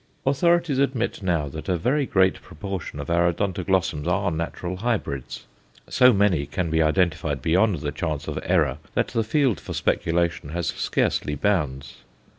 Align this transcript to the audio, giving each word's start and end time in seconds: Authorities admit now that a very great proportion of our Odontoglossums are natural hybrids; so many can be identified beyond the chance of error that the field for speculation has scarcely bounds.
Authorities 0.25 0.79
admit 0.79 1.21
now 1.21 1.47
that 1.49 1.69
a 1.69 1.77
very 1.77 2.07
great 2.07 2.41
proportion 2.41 2.99
of 2.99 3.11
our 3.11 3.31
Odontoglossums 3.31 4.07
are 4.07 4.31
natural 4.31 4.77
hybrids; 4.77 5.45
so 5.87 6.11
many 6.11 6.47
can 6.47 6.71
be 6.71 6.81
identified 6.81 7.39
beyond 7.39 7.81
the 7.81 7.91
chance 7.91 8.27
of 8.27 8.39
error 8.41 8.79
that 8.95 9.09
the 9.09 9.23
field 9.23 9.59
for 9.59 9.73
speculation 9.73 10.49
has 10.49 10.65
scarcely 10.69 11.35
bounds. 11.35 11.97